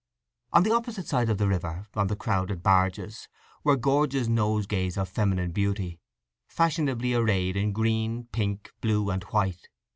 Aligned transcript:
On 0.51 0.63
the 0.63 0.71
opposite 0.73 1.05
side 1.05 1.29
of 1.29 1.37
the 1.37 1.47
river, 1.47 1.85
on 1.93 2.07
the 2.07 2.15
crowded 2.15 2.63
barges, 2.63 3.27
were 3.63 3.75
gorgeous 3.75 4.27
nosegays 4.27 4.97
of 4.97 5.07
feminine 5.07 5.51
beauty, 5.51 5.99
fashionably 6.47 7.13
arrayed 7.13 7.55
in 7.55 7.71
green, 7.71 8.23
pink, 8.31 8.71
blue, 8.81 9.11
and 9.11 9.21
white. 9.25 9.69